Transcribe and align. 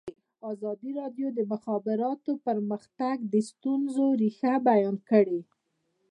ازادي 0.51 0.89
راډیو 0.99 1.27
د 1.33 1.35
د 1.37 1.39
مخابراتو 1.51 2.31
پرمختګ 2.45 3.15
د 3.33 3.35
ستونزو 3.49 4.05
رېښه 4.21 4.53
بیان 4.69 4.95
کړې. 5.09 5.41